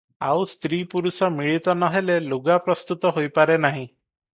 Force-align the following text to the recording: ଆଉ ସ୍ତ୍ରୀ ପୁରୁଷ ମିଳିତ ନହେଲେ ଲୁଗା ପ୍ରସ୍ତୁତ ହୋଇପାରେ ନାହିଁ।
ଆଉ 0.27 0.45
ସ୍ତ୍ରୀ 0.53 0.79
ପୁରୁଷ 0.93 1.29
ମିଳିତ 1.35 1.77
ନହେଲେ 1.85 2.19
ଲୁଗା 2.33 2.59
ପ୍ରସ୍ତୁତ 2.67 3.17
ହୋଇପାରେ 3.19 3.63
ନାହିଁ। 3.69 3.89